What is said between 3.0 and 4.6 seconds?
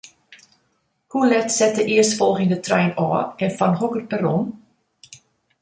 ôf en fan hokker perron?